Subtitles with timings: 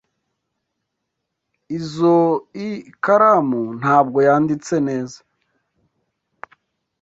[1.77, 2.67] Izoi
[3.03, 5.19] karamu ntabwo yanditse neza.